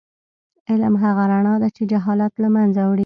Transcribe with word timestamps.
علم 0.69 0.93
هغه 1.03 1.23
رڼا 1.31 1.55
ده 1.61 1.69
چې 1.75 1.83
جهالت 1.91 2.33
له 2.43 2.47
منځه 2.55 2.81
وړي. 2.85 2.99